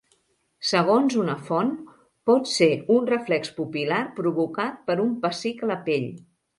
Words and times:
Segons 0.69 1.17
una 1.23 1.35
font, 1.49 1.69
pot 2.31 2.51
ser 2.55 2.71
un 2.97 3.07
reflex 3.13 3.55
pupil·lar 3.61 4.03
provocat 4.19 4.85
per 4.91 5.01
un 5.09 5.17
pessic 5.29 5.67
a 5.69 5.75
la 5.75 5.83
pell. 5.91 6.15